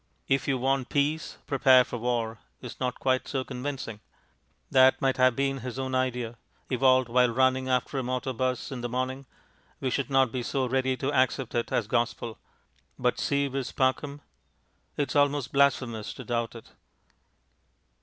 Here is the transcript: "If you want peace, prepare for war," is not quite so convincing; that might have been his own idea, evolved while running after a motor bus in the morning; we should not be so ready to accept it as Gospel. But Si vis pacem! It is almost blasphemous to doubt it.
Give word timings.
"If 0.27 0.47
you 0.47 0.57
want 0.57 0.89
peace, 0.89 1.37
prepare 1.45 1.83
for 1.83 1.99
war," 1.99 2.39
is 2.59 2.79
not 2.79 2.99
quite 2.99 3.27
so 3.27 3.43
convincing; 3.43 3.99
that 4.71 4.99
might 4.99 5.17
have 5.17 5.35
been 5.35 5.59
his 5.59 5.77
own 5.77 5.93
idea, 5.93 6.37
evolved 6.71 7.07
while 7.07 7.29
running 7.29 7.69
after 7.69 7.99
a 7.99 8.03
motor 8.03 8.33
bus 8.33 8.71
in 8.71 8.81
the 8.81 8.89
morning; 8.89 9.27
we 9.79 9.91
should 9.91 10.09
not 10.09 10.31
be 10.31 10.41
so 10.41 10.67
ready 10.67 10.97
to 10.97 11.13
accept 11.13 11.53
it 11.53 11.71
as 11.71 11.85
Gospel. 11.85 12.39
But 12.97 13.19
Si 13.19 13.47
vis 13.47 13.71
pacem! 13.71 14.21
It 14.97 15.11
is 15.11 15.15
almost 15.15 15.53
blasphemous 15.53 16.15
to 16.15 16.23
doubt 16.23 16.55
it. 16.55 16.71